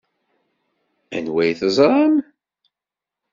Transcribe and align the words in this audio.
Anwa 1.15 1.41
i 1.51 1.53
teẓṛam? 1.59 2.15